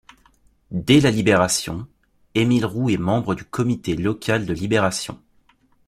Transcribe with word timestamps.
Dès 0.71 0.99
la 0.99 1.11
Libération, 1.11 1.85
Émile 2.33 2.65
Roux 2.65 2.89
est 2.89 2.97
membre 2.97 3.35
du 3.35 3.45
comité 3.45 3.93
local 3.95 4.47
de 4.47 4.53
libération. 4.55 5.21